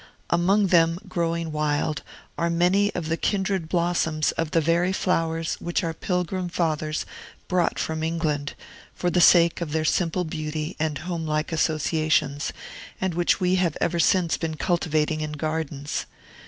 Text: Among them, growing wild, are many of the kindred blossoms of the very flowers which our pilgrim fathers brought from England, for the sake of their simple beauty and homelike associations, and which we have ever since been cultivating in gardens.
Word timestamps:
Among 0.31 0.65
them, 0.73 0.97
growing 1.07 1.51
wild, 1.51 2.01
are 2.35 2.49
many 2.49 2.91
of 2.95 3.07
the 3.07 3.17
kindred 3.17 3.69
blossoms 3.69 4.31
of 4.31 4.49
the 4.49 4.59
very 4.59 4.91
flowers 4.91 5.57
which 5.59 5.83
our 5.83 5.93
pilgrim 5.93 6.49
fathers 6.49 7.05
brought 7.47 7.77
from 7.77 8.01
England, 8.01 8.55
for 8.95 9.11
the 9.11 9.21
sake 9.21 9.61
of 9.61 9.73
their 9.73 9.85
simple 9.85 10.23
beauty 10.23 10.75
and 10.79 10.97
homelike 10.97 11.51
associations, 11.51 12.51
and 12.99 13.13
which 13.13 13.39
we 13.39 13.57
have 13.57 13.77
ever 13.79 13.99
since 13.99 14.37
been 14.37 14.55
cultivating 14.57 15.21
in 15.21 15.33
gardens. 15.33 16.07